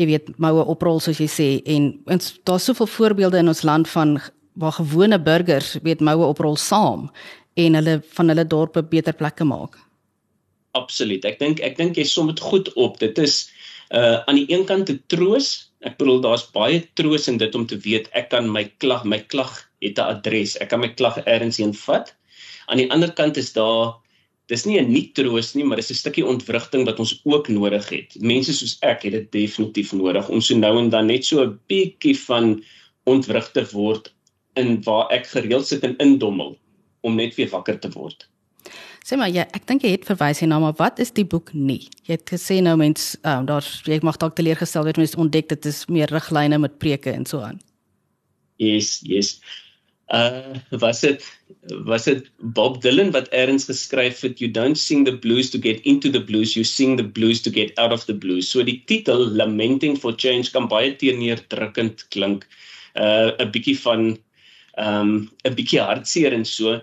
jy 0.00 0.06
weet 0.08 0.30
moue 0.40 0.64
oprol 0.72 1.02
soos 1.04 1.20
jy 1.20 1.28
sê 1.28 1.48
en 1.74 1.90
ons 2.16 2.30
daar's 2.48 2.70
soveel 2.70 2.88
voorbeelde 2.94 3.42
in 3.44 3.52
ons 3.52 3.60
land 3.68 3.90
van 3.92 4.16
waar 4.56 4.72
gewone 4.78 5.20
burgers 5.20 5.74
weet 5.84 6.00
moue 6.00 6.30
oprol 6.32 6.56
saam 6.56 7.10
en 7.60 7.76
hulle 7.76 7.98
van 8.16 8.32
hulle 8.32 8.48
dorpe 8.56 8.86
beter 8.96 9.12
plekke 9.12 9.44
maak 9.44 9.76
Absoluut. 10.74 11.22
Ek 11.28 11.36
dink 11.38 11.60
ek 11.60 11.76
dink 11.76 12.00
jy 12.00 12.08
som 12.08 12.26
dit 12.26 12.40
goed 12.40 12.72
op. 12.74 12.96
Dit 12.98 13.20
is 13.22 13.44
uh 13.94 14.24
aan 14.24 14.40
die 14.40 14.48
een 14.48 14.64
kant 14.66 14.88
te 14.88 14.96
troos 15.12 15.68
Ek 15.84 15.98
bedoel 16.00 16.22
daar's 16.24 16.46
baie 16.54 16.80
troos 16.96 17.28
in 17.28 17.38
dit 17.40 17.54
om 17.54 17.66
te 17.68 17.76
weet 17.84 18.08
ek 18.16 18.30
kan 18.32 18.48
my 18.48 18.64
klag, 18.80 19.04
my 19.04 19.20
klag 19.20 19.52
het 19.84 19.98
'n 19.98 20.10
adres. 20.16 20.56
Ek 20.60 20.68
kan 20.72 20.80
my 20.80 20.88
klag 20.88 21.18
elders 21.24 21.60
heen 21.62 21.74
vat. 21.74 22.14
Aan 22.66 22.80
die 22.80 22.90
ander 22.90 23.12
kant 23.12 23.36
is 23.36 23.52
daar 23.52 23.94
dis 24.48 24.64
nie 24.64 24.78
'n 24.80 24.92
nie 24.92 25.10
troos 25.12 25.54
nie, 25.54 25.64
maar 25.64 25.76
dis 25.76 25.90
'n 25.90 25.94
stukkie 25.94 26.26
ontwrigting 26.26 26.84
wat 26.84 26.98
ons 26.98 27.20
ook 27.24 27.48
nodig 27.48 27.88
het. 27.88 28.16
Mense 28.20 28.52
soos 28.52 28.76
ek 28.82 29.02
het 29.02 29.12
dit 29.12 29.32
definitief 29.32 29.92
nodig 29.92 30.28
om 30.28 30.40
so 30.40 30.56
nou 30.56 30.78
en 30.78 30.90
dan 30.90 31.06
net 31.06 31.24
so 31.24 31.44
'n 31.44 31.58
bietjie 31.68 32.18
van 32.26 32.62
ontwrigtig 33.04 33.70
word 33.70 34.12
in 34.54 34.82
waar 34.82 35.10
ek 35.10 35.26
gereeld 35.26 35.66
sit 35.66 35.82
en 35.82 35.96
indommel 35.96 36.58
om 37.00 37.14
net 37.14 37.34
weer 37.34 37.48
wakker 37.48 37.78
te 37.78 37.90
word. 37.90 38.28
Sê 39.04 39.18
maar 39.20 39.28
ja, 39.28 39.44
ek 39.52 39.66
dink 39.66 39.82
jy 39.84 39.90
het 39.90 40.06
verwys 40.08 40.40
hierna, 40.40 40.58
maar 40.58 40.76
wat 40.78 40.98
is 40.98 41.10
die 41.12 41.26
boek 41.28 41.52
nie? 41.52 41.82
Jy 42.08 42.16
het 42.16 42.30
gesê 42.32 42.62
nou 42.64 42.76
mens 42.80 43.18
um, 43.22 43.44
daar 43.44 43.66
jy 43.84 43.98
mag 44.02 44.16
dalk 44.16 44.36
teleurgestel 44.38 44.84
word 44.84 44.96
mense 44.96 45.18
ontdek 45.20 45.48
dit 45.48 45.66
is 45.66 45.84
meer 45.92 46.08
riglyne 46.08 46.58
met 46.58 46.78
preke 46.78 47.12
en 47.12 47.26
so 47.26 47.42
aan. 47.44 47.60
Yes, 48.56 49.02
yes. 49.04 49.40
Uh 50.12 50.60
was 50.70 51.00
dit 51.00 51.24
was 51.84 52.04
dit 52.04 52.30
Bob 52.38 52.82
Dylan 52.82 53.10
wat 53.10 53.30
eers 53.32 53.64
geskryf 53.64 54.20
het 54.20 54.38
you 54.38 54.50
don't 54.50 54.78
sing 54.78 55.04
the 55.04 55.16
blues 55.16 55.50
to 55.50 55.58
get 55.58 55.80
into 55.88 56.10
the 56.10 56.20
blues 56.20 56.52
you 56.54 56.64
sing 56.64 56.96
the 56.96 57.08
blues 57.08 57.40
to 57.40 57.50
get 57.50 57.72
out 57.78 57.92
of 57.92 58.04
the 58.04 58.14
blues. 58.14 58.50
So 58.50 58.62
die 58.62 58.82
titel 58.84 59.32
Lamenting 59.32 59.96
for 59.96 60.12
Change 60.12 60.52
kan 60.52 60.68
baie 60.68 60.92
teenoordrukkend 61.00 62.04
klink. 62.10 62.44
Uh 62.94 63.32
'n 63.38 63.50
bietjie 63.50 63.78
van 63.80 64.18
um 64.76 65.30
'n 65.44 65.54
bietjie 65.54 65.80
hartseer 65.80 66.32
en 66.32 66.44
so. 66.44 66.80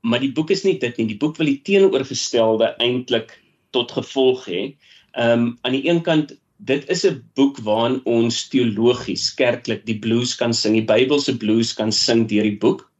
Maar 0.00 0.20
die 0.20 0.32
boek 0.32 0.50
is 0.50 0.64
nie 0.64 0.78
dit 0.78 0.96
nie. 0.96 1.06
Die 1.12 1.20
boek 1.20 1.36
wil 1.36 1.46
die 1.46 1.60
teenoorgestelde 1.62 2.74
eintlik 2.80 3.36
tot 3.70 3.92
gevolg 3.92 4.48
hê. 4.48 4.72
Um 5.20 5.58
aan 5.62 5.76
die 5.76 5.84
een 5.84 6.00
kant 6.02 6.32
dit 6.64 6.88
is 6.88 7.04
'n 7.06 7.22
boek 7.34 7.58
waarin 7.66 8.00
ons 8.04 8.48
teologies 8.48 9.34
kerklik 9.34 9.86
die 9.86 9.98
blues 9.98 10.34
kan 10.34 10.54
sing, 10.54 10.74
die 10.74 10.86
Bybelse 10.86 11.36
blues 11.36 11.72
kan 11.74 11.92
sing 11.92 12.28
deur 12.28 12.42
die 12.42 12.58
boek. 12.58 12.90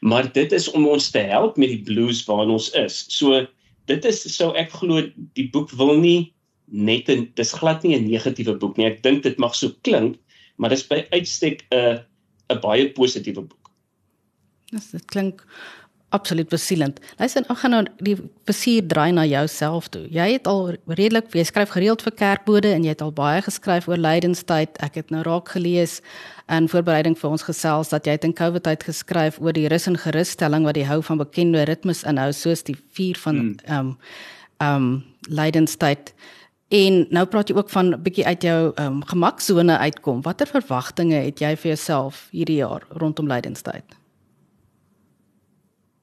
Maar 0.00 0.32
dit 0.32 0.52
is 0.52 0.70
om 0.70 0.88
ons 0.88 1.10
te 1.10 1.18
help 1.18 1.56
met 1.56 1.68
die 1.68 1.82
blues 1.82 2.24
waarin 2.24 2.50
ons 2.50 2.70
is. 2.70 3.04
So 3.08 3.46
dit 3.86 4.04
is 4.04 4.36
sou 4.36 4.54
ek 4.56 4.70
glo 4.70 5.02
die 5.34 5.50
boek 5.52 5.70
wil 5.70 6.00
nie 6.00 6.32
net 6.66 7.08
'n 7.10 7.28
dis 7.34 7.52
glad 7.52 7.82
nie 7.82 7.96
'n 7.96 8.08
negatiewe 8.08 8.58
boek 8.58 8.76
nie. 8.76 8.86
Ek 8.86 9.02
dink 9.02 9.22
dit 9.22 9.38
mag 9.38 9.54
so 9.54 9.70
klink, 9.82 10.16
maar 10.56 10.70
dit 10.70 10.78
is 10.78 10.88
by 10.88 11.06
uitstek 11.12 11.66
'n 11.72 12.00
'n 12.50 12.60
baie 12.60 12.88
positiewe 12.88 13.42
boek. 13.42 13.70
Dis 14.70 14.90
dit 14.90 15.04
klink 15.06 15.44
absoluut 16.10 16.48
besielend. 16.50 16.98
Luister, 17.18 17.44
ek 17.46 17.60
gaan 17.62 17.74
nou 17.74 17.82
die 18.02 18.16
besier 18.48 18.86
draai 18.86 19.12
na 19.14 19.24
jouself 19.28 19.88
toe. 19.94 20.02
Jy 20.10 20.26
het 20.32 20.48
al 20.50 20.74
redelik, 20.90 21.30
jy 21.34 21.44
skryf 21.46 21.74
gereeld 21.76 22.02
vir 22.02 22.14
kerkbode 22.18 22.72
en 22.74 22.86
jy 22.86 22.94
het 22.94 23.04
al 23.04 23.14
baie 23.14 23.42
geskryf 23.46 23.86
oor 23.90 24.00
lydenstyd. 24.00 24.80
Ek 24.82 24.98
het 24.98 25.14
nou 25.14 25.22
raak 25.26 25.52
gelees 25.54 26.00
in 26.50 26.66
voorbereiding 26.70 27.14
vir 27.18 27.30
ons 27.30 27.46
gesels 27.46 27.92
dat 27.94 28.08
jy 28.08 28.18
het 28.18 28.26
in 28.26 28.34
COVID 28.34 28.66
tyd 28.66 28.88
geskryf 28.88 29.38
oor 29.38 29.54
die 29.54 29.68
rus 29.70 29.86
en 29.86 29.98
gerusstelling 30.00 30.66
wat 30.66 30.78
die 30.78 30.88
hou 30.88 30.98
van 31.06 31.22
bekende 31.22 31.62
ritmes 31.70 32.02
inhou 32.02 32.32
soos 32.34 32.66
die 32.66 32.78
vier 32.96 33.18
van 33.22 33.38
hmm. 33.38 33.56
ehm 33.64 33.86
mm. 33.86 33.94
um, 33.94 33.96
ehm 34.60 34.90
um, 34.90 34.90
lydenstyd. 35.30 36.12
En 36.70 37.00
nou 37.10 37.24
praat 37.26 37.48
jy 37.50 37.54
ook 37.56 37.70
van 37.70 37.94
'n 37.94 38.02
bietjie 38.02 38.26
uit 38.26 38.42
jou 38.42 38.72
ehm 38.74 38.86
um, 38.86 39.04
gemaksone 39.04 39.78
uitkom. 39.78 40.22
Watter 40.22 40.46
verwagtinge 40.46 41.22
het 41.22 41.38
jy 41.40 41.56
vir 41.56 41.68
jouself 41.74 42.28
hierdie 42.30 42.60
jaar 42.62 42.86
rondom 42.90 43.26
lydenstyd? 43.26 43.99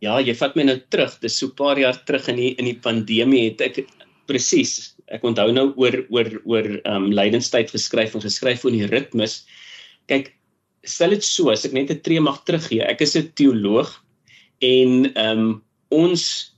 Ja, 0.06 0.20
jy 0.22 0.36
vat 0.38 0.56
my 0.58 0.64
nou 0.68 0.78
terug. 0.94 1.16
Dis 1.22 1.38
so 1.40 1.48
'n 1.48 1.58
paar 1.58 1.80
jaar 1.80 1.98
terug 2.06 2.28
in 2.30 2.36
die 2.36 2.54
in 2.60 2.66
die 2.66 2.80
pandemie 2.88 3.50
het 3.50 3.62
ek 3.62 3.88
presies. 4.28 4.94
Ek 5.10 5.24
onthou 5.24 5.52
nou 5.52 5.74
oor 5.76 6.06
oor 6.10 6.30
oor 6.46 6.68
ehm 6.84 7.08
um, 7.08 7.12
lydenstyd 7.12 7.72
geskryf 7.72 8.16
en 8.16 8.22
geskryf 8.22 8.66
oor 8.66 8.76
die 8.76 8.90
ritmes. 8.92 9.46
Kyk, 10.08 10.34
stel 10.84 11.16
dit 11.16 11.24
so, 11.24 11.50
as 11.50 11.66
ek 11.66 11.74
net 11.74 11.92
'n 11.92 12.02
tree 12.02 12.20
mag 12.20 12.44
teruggee. 12.46 12.82
Ek 12.82 13.02
is 13.02 13.16
'n 13.16 13.32
teoloog 13.36 13.90
en 14.62 15.14
ehm 15.16 15.40
um, 15.40 15.64
ons 15.90 16.54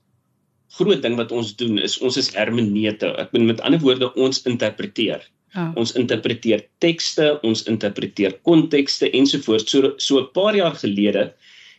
groot 0.79 1.01
ding 1.01 1.15
wat 1.15 1.31
ons 1.31 1.55
doen 1.55 1.79
is 1.79 1.98
ons 2.00 2.17
is 2.17 2.34
hermeneute. 2.36 3.15
Ek 3.19 3.31
bedoel 3.31 3.53
met 3.53 3.62
ander 3.62 3.79
woorde 3.79 4.13
ons 4.15 4.43
interpreteer. 4.46 5.24
Ja. 5.55 5.72
Ons 5.75 5.96
interpreteer 5.98 6.67
tekste, 6.79 7.39
ons 7.43 7.63
interpreteer 7.72 8.36
kontekste 8.43 9.10
ensovoorts. 9.12 9.72
So 9.72 9.93
so 9.98 10.19
'n 10.19 10.31
paar 10.34 10.55
jaar 10.55 10.75
gelede 10.75 11.34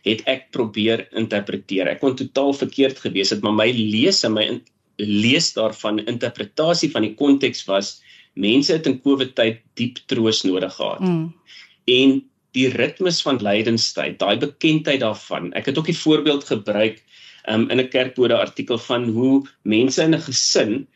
het 0.07 0.21
ek 0.29 0.49
probeer 0.55 1.07
interpreteer. 1.17 1.87
Ek 1.87 1.99
kon 2.01 2.15
totaal 2.15 2.53
verkeerd 2.53 2.99
gewees 2.99 3.29
het, 3.29 3.43
maar 3.45 3.53
my 3.53 3.69
lees 3.75 4.23
en 4.27 4.33
my 4.33 4.45
in, 4.55 4.61
lees 5.01 5.53
daarvan 5.53 6.01
interpretasie 6.05 6.91
van 6.93 7.05
die 7.05 7.15
konteks 7.17 7.65
was 7.69 7.99
mense 8.39 8.73
het 8.73 8.87
in 8.87 8.99
COVID 9.03 9.35
tyd 9.35 9.61
diep 9.79 9.99
troos 10.07 10.43
nodig 10.47 10.73
gehad. 10.75 11.01
Mm. 11.03 11.33
En 11.91 12.21
die 12.55 12.67
ritmes 12.75 13.21
van 13.23 13.39
lydenstyd, 13.43 14.19
daai 14.19 14.37
bekendheid 14.39 15.01
daarvan. 15.03 15.51
Ek 15.53 15.65
het 15.71 15.77
ook 15.77 15.89
'n 15.89 16.03
voorbeeld 16.03 16.43
gebruik 16.43 17.03
um, 17.49 17.69
in 17.69 17.79
'n 17.79 17.89
kerkbode 17.89 18.37
artikel 18.37 18.77
van 18.77 19.09
hoe 19.09 19.47
mense 19.63 20.03
in 20.03 20.15
'n 20.15 20.21
gesin 20.21 20.87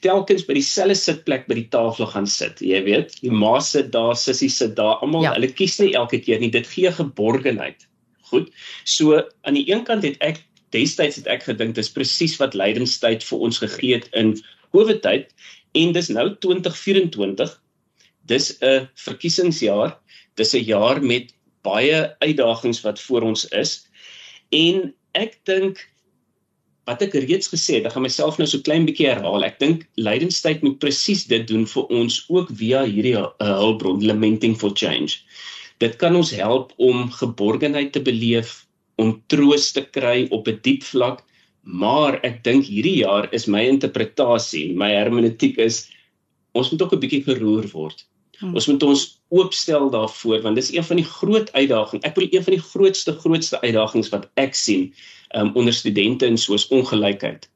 telkens 0.00 0.46
by 0.46 0.54
dieselfde 0.56 0.94
sitplek 0.94 1.46
by 1.46 1.54
die 1.54 1.68
tafel 1.68 2.06
gaan 2.06 2.26
sit. 2.26 2.60
Jy 2.60 2.82
weet, 2.84 3.20
die 3.20 3.30
ma 3.30 3.60
sit 3.60 3.92
daar, 3.92 4.16
sussie 4.16 4.48
sit 4.48 4.76
daar, 4.76 4.96
almal 5.04 5.22
ja. 5.22 5.32
hulle 5.32 5.52
kies 5.52 5.78
nie 5.78 5.92
elke 5.94 6.18
keer 6.18 6.40
nie. 6.40 6.50
Dit 6.50 6.66
gee 6.66 6.92
geborgenheid. 6.92 7.86
Goed. 8.30 8.50
So 8.84 9.18
aan 9.42 9.58
die 9.58 9.66
een 9.70 9.84
kant 9.88 10.06
het 10.06 10.18
ek 10.24 10.42
destyds 10.74 11.18
het 11.18 11.26
ek 11.30 11.48
gedink 11.48 11.74
dis 11.74 11.90
presies 11.90 12.36
wat 12.38 12.54
lydenstyd 12.54 13.24
vir 13.26 13.42
ons 13.48 13.58
gegee 13.62 13.98
het 13.98 14.06
in 14.14 14.36
COVID 14.74 15.02
tyd 15.02 15.32
en 15.78 15.92
dis 15.96 16.10
nou 16.14 16.28
2024. 16.38 17.56
Dis 18.30 18.56
'n 18.62 18.88
verkiesingsjaar. 18.94 19.98
Dis 20.38 20.54
'n 20.54 20.64
jaar 20.64 21.02
met 21.02 21.34
baie 21.62 22.14
uitdagings 22.18 22.80
wat 22.86 23.00
voor 23.00 23.22
ons 23.22 23.48
is. 23.48 23.86
En 24.50 24.94
ek 25.12 25.38
dink 25.44 25.90
wat 26.88 27.02
ek 27.02 27.14
reeds 27.14 27.50
gesê 27.52 27.78
het, 27.78 27.86
ek 27.86 27.92
gaan 27.94 28.02
myself 28.02 28.38
nou 28.38 28.48
so 28.48 28.62
klein 28.66 28.86
bietjie 28.88 29.06
herhaal. 29.06 29.44
Ek 29.46 29.58
dink 29.58 29.86
lydenstyd 29.94 30.62
moet 30.66 30.78
presies 30.82 31.26
dit 31.30 31.46
doen 31.46 31.66
vir 31.66 31.84
ons 32.00 32.24
ook 32.28 32.50
via 32.50 32.82
hierdie 32.88 33.16
uh, 33.18 33.28
hulpbron 33.38 34.02
lamenting 34.06 34.56
for 34.58 34.74
change. 34.74 35.20
Dit 35.80 35.96
kan 35.96 36.16
ons 36.16 36.30
help 36.36 36.72
om 36.76 37.08
geborgenheid 37.10 37.92
te 37.92 38.02
beleef, 38.04 38.66
om 39.00 39.14
troos 39.32 39.70
te 39.72 39.82
kry 39.96 40.26
op 40.30 40.48
'n 40.48 40.60
diep 40.62 40.82
vlak, 40.84 41.24
maar 41.62 42.20
ek 42.24 42.44
dink 42.44 42.64
hierdie 42.64 42.98
jaar 43.00 43.28
is 43.32 43.46
my 43.46 43.62
interpretasie, 43.64 44.74
my 44.76 44.90
hermeneutiek 44.92 45.58
is 45.58 45.88
ons 46.52 46.70
moet 46.70 46.82
ook 46.82 46.92
'n 46.94 47.00
bietjie 47.00 47.24
geroer 47.24 47.68
word. 47.72 48.04
Hmm. 48.40 48.54
Ons 48.54 48.66
moet 48.66 48.82
ons 48.82 49.20
oopstel 49.28 49.90
daarvoor 49.92 50.42
want 50.42 50.56
dis 50.56 50.72
een 50.72 50.84
van 50.84 50.96
die 50.96 51.04
groot 51.04 51.52
uitdagings. 51.52 52.04
Ek 52.04 52.14
bedoel 52.14 52.32
een 52.32 52.44
van 52.44 52.54
die 52.56 52.66
grootste 52.72 53.12
grootste 53.12 53.60
uitdagings 53.60 54.08
wat 54.08 54.28
ek 54.40 54.54
sien 54.54 54.92
um, 55.36 55.52
onder 55.54 55.72
studente 55.72 56.26
en 56.26 56.38
soos 56.38 56.68
ongelykheid. 56.68 57.48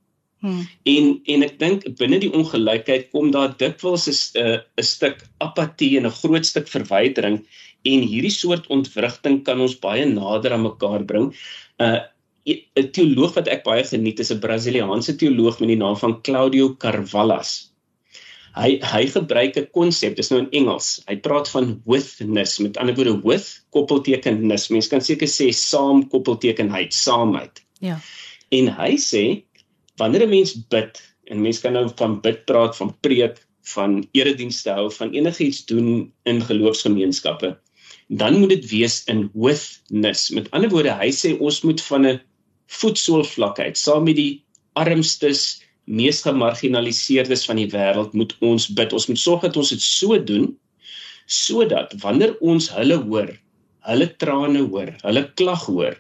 Hmm. 0.44 0.68
En 0.84 1.20
en 1.24 1.42
ek 1.42 1.58
dink 1.58 1.86
binne 1.96 2.18
die 2.20 2.32
ongelykheid 2.32 3.08
kom 3.10 3.30
daar 3.32 3.56
dikwels 3.56 4.08
'n 4.08 4.60
'n 4.76 4.84
stuk 4.84 5.24
apatie 5.40 5.96
en 5.96 6.06
'n 6.06 6.18
groot 6.20 6.46
stuk 6.46 6.68
verwydering 6.68 7.40
en 7.84 8.00
hierdie 8.08 8.32
soort 8.32 8.66
ontwrigting 8.72 9.42
kan 9.44 9.60
ons 9.60 9.76
baie 9.80 10.06
nader 10.08 10.56
aan 10.56 10.66
mekaar 10.68 11.04
bring. 11.04 11.32
Uh 11.78 12.00
'n 12.44 12.90
teoloog 12.92 13.32
wat 13.38 13.48
ek 13.48 13.62
baie 13.64 13.84
geniet 13.88 14.18
is 14.20 14.30
'n 14.32 14.40
Brasiliaanse 14.40 15.16
teoloog 15.16 15.60
met 15.60 15.70
die 15.72 15.80
naam 15.80 15.96
van 15.96 16.20
Claudio 16.20 16.74
Carvalhas. 16.76 17.70
Hy 18.54 18.78
hy 18.84 19.06
gebruik 19.10 19.56
'n 19.56 19.70
konsep, 19.72 20.16
dis 20.16 20.30
nou 20.30 20.40
in 20.42 20.50
Engels. 20.60 21.00
Hy 21.08 21.16
praat 21.16 21.48
van 21.48 21.80
withness, 21.86 22.58
met 22.60 22.76
ander 22.76 22.94
woorde 22.94 23.16
with 23.24 23.48
koppeltekenis. 23.70 24.68
Mense 24.70 24.90
kan 24.92 25.00
seker 25.00 25.26
sê 25.26 25.50
saam 25.52 26.04
koppeltekenheid, 26.08 26.92
saamheid. 26.92 27.64
Ja. 27.80 27.98
En 28.52 28.68
hy 28.68 28.92
sê 28.96 29.42
wanneer 29.96 30.26
'n 30.26 30.30
mens 30.30 30.54
bid 30.68 31.02
en 31.30 31.42
mense 31.42 31.62
kan 31.62 31.72
nou 31.72 31.88
van 31.96 32.20
bid 32.20 32.44
praat, 32.44 32.76
van 32.76 32.94
preek, 33.00 33.40
van 33.74 34.08
eredienste 34.12 34.70
hou, 34.70 34.90
van 34.92 35.10
enigiets 35.16 35.64
doen 35.64 36.12
in 36.24 36.42
geloofsgemeenskappe, 36.42 37.56
dan 38.08 38.38
moet 38.38 38.48
dit 38.48 38.68
wees 38.70 39.02
in 39.04 39.30
withness. 39.32 40.28
Met 40.30 40.50
ander 40.50 40.70
woorde, 40.70 40.92
hy 40.92 41.10
sê 41.12 41.34
ons 41.40 41.62
moet 41.64 41.80
van 41.88 42.06
'n 42.06 42.20
voetsoolvlakheid 42.66 43.78
saam 43.78 44.04
met 44.04 44.16
die 44.16 44.44
armstes, 44.74 45.62
mees 45.84 46.22
gemarginaliseerdes 46.22 47.44
van 47.44 47.56
die 47.56 47.68
wêreld 47.68 48.12
moet 48.12 48.36
ons 48.40 48.68
bid. 48.68 48.92
Ons 48.92 49.06
moet 49.06 49.18
sorg 49.18 49.42
dat 49.42 49.56
ons 49.56 49.68
dit 49.68 49.80
so 49.80 50.18
doen 50.18 50.56
sodat 51.26 51.94
wanneer 52.00 52.36
ons 52.40 52.68
hulle 52.68 52.96
hoor, 53.08 53.30
hulle 53.80 54.16
trane 54.16 54.60
hoor, 54.68 54.92
hulle 55.02 55.32
klag 55.34 55.64
hoor, 55.66 55.96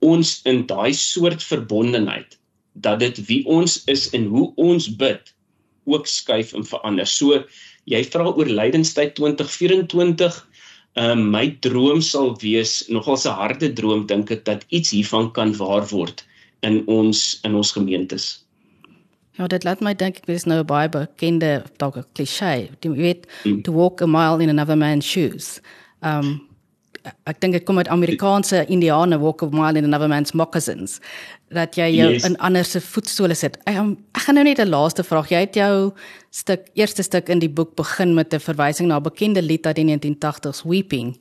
ons 0.00 0.40
in 0.44 0.66
daai 0.66 0.92
soort 0.92 1.42
verbondenheid 1.42 2.38
dat 2.74 3.00
dit 3.00 3.26
wie 3.26 3.46
ons 3.46 3.84
is 3.86 4.10
en 4.12 4.26
hoe 4.26 4.52
ons 4.56 4.96
bid 4.96 5.34
ook 5.84 6.06
skuif 6.06 6.52
en 6.52 6.64
verander. 6.64 7.06
So 7.06 7.44
jy 7.84 8.04
vra 8.04 8.28
oor 8.28 8.46
lydenstyd 8.46 9.14
2024 9.14 10.36
Ehm 10.36 10.51
um, 10.96 11.30
my 11.30 11.46
droom 11.60 12.02
sal 12.02 12.36
wees 12.42 12.84
nogal 12.88 13.16
'n 13.16 13.36
harde 13.36 13.72
droom 13.72 14.06
dink 14.06 14.30
ek 14.30 14.44
dat 14.44 14.64
iets 14.68 14.90
hiervan 14.90 15.32
kan 15.32 15.56
waar 15.56 15.86
word 15.88 16.24
in 16.62 16.82
ons 16.86 17.40
in 17.44 17.54
ons 17.54 17.72
gemeentes. 17.72 18.44
Ja, 19.38 19.46
dit 19.46 19.64
laat 19.64 19.80
my 19.80 19.94
dink 19.94 20.16
ek 20.16 20.28
is 20.28 20.44
nou 20.44 20.60
'n 20.60 20.66
baie 20.66 20.88
bekende 20.88 21.64
dalk 21.78 21.96
'n 21.96 22.04
klise. 22.14 22.68
Jy 22.80 22.90
weet, 22.90 23.26
mm. 23.44 23.62
to 23.62 23.72
walk 23.72 24.00
a 24.00 24.06
mile 24.06 24.42
in 24.42 24.48
another 24.48 24.76
man's 24.76 25.06
shoes. 25.06 25.60
Um 26.02 26.51
ek 27.24 27.40
dink 27.40 27.52
dit 27.52 27.64
kom 27.64 27.78
uit 27.78 27.88
Amerikaanse 27.88 28.66
Indiane 28.68 29.18
walk 29.18 29.42
a 29.42 29.48
mile 29.50 29.78
in 29.78 29.84
another 29.84 30.08
man's 30.08 30.32
moccasins 30.32 31.00
dat 31.52 31.76
jy 31.76 31.88
jou 31.96 32.08
yes. 32.14 32.24
in 32.24 32.36
ander 32.38 32.64
se 32.64 32.80
voetsole 32.80 33.34
sit. 33.36 33.58
Ek, 33.68 33.76
ek 33.76 34.22
gaan 34.24 34.38
nou 34.38 34.44
net 34.44 34.60
'n 34.60 34.70
laaste 34.70 35.04
vraag. 35.04 35.28
Jy 35.28 35.40
het 35.40 35.54
jou 35.54 35.92
stuk 36.30 36.68
eerste 36.74 37.02
stuk 37.02 37.28
in 37.28 37.38
die 37.38 37.50
boek 37.50 37.74
begin 37.76 38.14
met 38.14 38.32
'n 38.34 38.40
verwysing 38.40 38.88
na 38.88 38.96
'n 38.96 39.02
bekende 39.02 39.42
lied 39.42 39.66
uit 39.66 39.76
die 39.76 39.84
1980s 39.84 40.62
Weeping. 40.64 41.16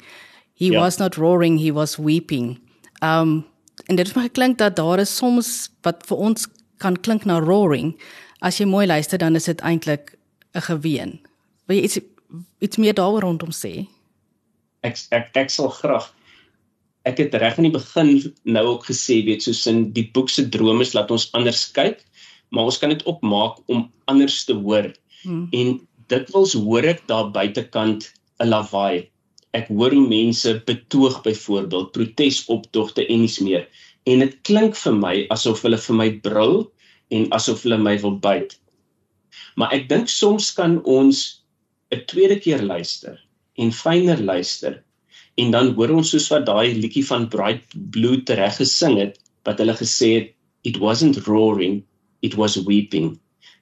He 0.53 0.65
ja. 0.71 0.79
was 0.79 0.97
not 0.97 1.15
roaring, 1.15 1.59
he 1.59 1.71
was 1.71 1.97
weeping. 1.97 2.59
Um 3.03 3.45
en 3.87 3.95
dit 3.95 4.07
het 4.07 4.15
my 4.15 4.23
geklink 4.23 4.57
dat 4.57 4.75
daar 4.75 4.99
is 4.99 5.15
soms 5.15 5.69
wat 5.81 6.03
vir 6.05 6.17
ons 6.17 6.47
kan 6.77 6.99
klink 6.99 7.25
na 7.25 7.39
roaring. 7.39 7.97
As 8.39 8.57
jy 8.57 8.65
mooi 8.65 8.85
luister 8.85 9.17
dan 9.17 9.35
is 9.35 9.45
dit 9.45 9.61
eintlik 9.61 10.17
'n 10.53 10.61
geween. 10.61 11.19
Wil 11.65 11.77
jy 11.77 11.83
iets 11.83 11.99
iets 12.59 12.77
meer 12.77 12.93
daaroor 12.93 13.21
rondom 13.21 13.49
sê? 13.49 13.87
Ek 14.83 14.97
ek 15.11 15.37
ek 15.37 15.49
sal 15.49 15.69
graag 15.69 16.09
ek 17.05 17.17
het 17.17 17.35
reg 17.41 17.57
in 17.57 17.69
die 17.69 17.73
begin 17.73 18.09
nou 18.45 18.65
ook 18.75 18.85
gesê 18.85 19.25
weet 19.25 19.41
soos 19.43 19.65
in 19.67 19.91
die 19.93 20.05
boek 20.13 20.29
se 20.29 20.45
drome 20.53 20.85
is 20.85 20.93
laat 20.93 21.11
ons 21.11 21.29
anders 21.37 21.63
kyk 21.73 22.03
maar 22.51 22.67
ons 22.69 22.77
kan 22.81 22.91
dit 22.93 23.03
opmaak 23.09 23.61
om 23.71 23.87
anders 24.11 24.43
te 24.45 24.53
hoor. 24.53 24.91
Hmm. 25.21 25.47
en 25.53 25.75
dikwels 26.09 26.55
hoor 26.57 26.85
ek 26.89 27.03
daar 27.09 27.27
buitekant 27.31 28.07
'n 28.41 28.47
lawaai. 28.49 29.07
Ek 29.53 29.67
hoor 29.67 29.93
hoe 29.93 30.07
mense 30.07 30.53
betoog 30.65 31.21
byvoorbeeld 31.23 31.91
protesoptogte 31.91 33.05
en 33.05 33.23
iets 33.27 33.39
meer. 33.39 33.67
En 34.09 34.19
dit 34.25 34.33
klink 34.41 34.75
vir 34.75 34.95
my 34.97 35.15
asof 35.35 35.61
hulle 35.61 35.77
vir 35.77 35.95
my 35.95 36.09
brul 36.25 36.55
en 37.11 37.29
asof 37.37 37.63
hulle 37.63 37.77
my 37.77 37.95
wil 38.01 38.17
byt. 38.17 38.57
Maar 39.55 39.73
ek 39.77 39.89
dink 39.89 40.09
soms 40.09 40.51
kan 40.57 40.81
ons 40.83 41.43
'n 41.93 42.01
tweede 42.07 42.39
keer 42.39 42.63
luister 42.63 43.21
en 43.55 43.71
fyner 43.71 44.21
luister. 44.23 44.83
En 45.35 45.51
dan 45.51 45.73
hoor 45.75 45.95
ons 45.95 46.11
soos 46.13 46.27
wat 46.33 46.45
daai 46.45 46.75
liedjie 46.75 47.05
van 47.07 47.27
Bright 47.31 47.75
Blue 47.93 48.21
tereg 48.27 48.59
gesing 48.59 48.97
het 48.99 49.17
wat 49.47 49.59
hulle 49.61 49.75
gesê 49.79 50.11
het 50.19 50.33
it 50.67 50.77
wasn't 50.77 51.17
roaring 51.27 51.81
it 52.21 52.35
was 52.37 52.59
weeping. 52.67 53.15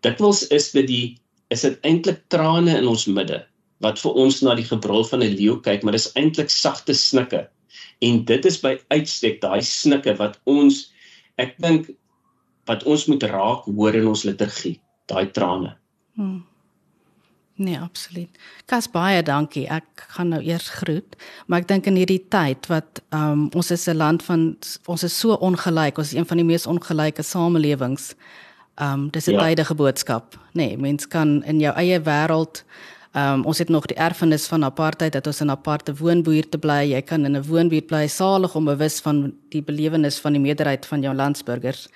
Dit 0.03 0.19
wels 0.19 0.46
is 0.48 0.72
dit 0.75 0.88
die 0.88 1.05
is 1.53 1.63
dit 1.65 1.77
eintlik 1.88 2.25
trane 2.34 2.75
in 2.77 2.88
ons 2.88 3.08
midde 3.08 3.41
wat 3.84 4.01
vir 4.01 4.17
ons 4.25 4.41
na 4.43 4.55
die 4.60 4.67
gebrul 4.67 5.05
van 5.08 5.24
'n 5.24 5.36
leeu 5.39 5.55
kyk 5.63 5.84
maar 5.84 5.96
dis 5.96 6.12
eintlik 6.19 6.50
sagte 6.50 6.93
snikke. 6.93 7.48
En 8.01 8.24
dit 8.25 8.46
is 8.46 8.60
by 8.62 8.77
uitstek 8.89 9.41
daai 9.41 9.62
snikke 9.62 10.17
wat 10.19 10.39
ons 10.46 10.91
ek 11.38 11.55
dink 11.58 11.89
wat 12.67 12.84
ons 12.84 13.08
moet 13.08 13.24
raak 13.24 13.65
hoor 13.65 13.96
in 13.96 14.08
ons 14.08 14.24
liturgie 14.24 14.79
daai 15.08 15.31
trane. 15.34 15.75
Hmm. 16.15 16.43
Nee, 17.60 17.80
absoluut. 17.80 18.38
Kas 18.72 18.88
baie 18.88 19.20
dankie. 19.24 19.66
Ek 19.68 20.06
gaan 20.16 20.30
nou 20.32 20.39
eers 20.39 20.70
groet, 20.80 21.16
maar 21.48 21.60
ek 21.60 21.68
dink 21.68 21.89
in 21.92 21.98
hierdie 22.00 22.22
tyd 22.32 22.70
wat 22.72 23.01
um, 23.12 23.50
ons 23.51 23.72
is 23.75 23.88
'n 23.88 23.98
land 24.00 24.24
van 24.24 24.56
ons 24.88 25.04
is 25.04 25.18
so 25.20 25.36
ongelyk, 25.36 25.98
ons 25.98 26.13
is 26.13 26.16
een 26.16 26.25
van 26.25 26.38
die 26.38 26.46
mees 26.46 26.68
ongelyke 26.68 27.24
samelewings. 27.24 28.16
Um 28.80 29.10
dis 29.12 29.28
'n 29.28 29.36
ja. 29.36 29.44
tydige 29.44 29.75
boodskap. 29.75 30.39
Nee, 30.54 30.78
mens 30.78 31.08
kan 31.08 31.44
in 31.44 31.60
jou 31.60 31.75
eie 31.75 32.00
wêreld 32.00 32.63
Um 33.13 33.46
ons 33.46 33.58
het 33.58 33.70
nog 33.70 33.86
die 33.86 33.98
erfenis 33.98 34.46
van 34.48 34.63
apartheid 34.63 35.13
dat 35.13 35.28
ons 35.28 35.42
in 35.42 35.48
'n 35.48 35.51
aparte 35.51 35.96
woonbuurt 35.96 36.51
te 36.51 36.58
bly. 36.58 36.94
Jy 36.94 37.01
kan 37.01 37.25
in 37.25 37.36
'n 37.36 37.44
woonbuurt 37.44 37.88
bly 37.88 38.08
salig 38.08 38.56
om 38.56 38.66
bewus 38.66 39.00
van 39.00 39.34
die 39.50 39.62
belewenis 39.62 40.20
van 40.20 40.32
die 40.32 40.42
meerderheid 40.42 40.86
van 40.86 41.01
jou 41.01 41.16
landsburgers. 41.16 41.88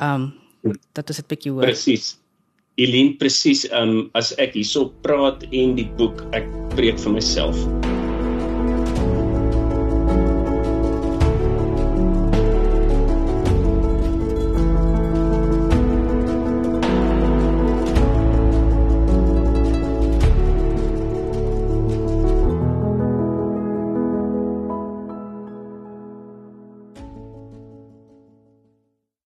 Um 0.00 0.34
dat 0.92 1.08
is 1.08 1.18
'n 1.18 1.26
bietjie 1.26 1.50
hoor. 1.50 1.62
Presies. 1.62 2.21
Eileen 2.80 3.16
presies 3.20 3.66
um 3.76 4.08
as 4.16 4.32
ek 4.40 4.56
hierso 4.56 4.88
praat 5.04 5.44
en 5.52 5.76
die 5.76 5.88
boek 5.98 6.24
ek 6.36 6.46
preek 6.72 7.00
vir 7.04 7.18
myself 7.18 7.58